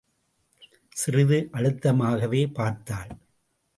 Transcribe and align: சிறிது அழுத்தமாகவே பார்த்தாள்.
சிறிது 0.95 1.39
அழுத்தமாகவே 1.53 2.41
பார்த்தாள். 2.53 3.11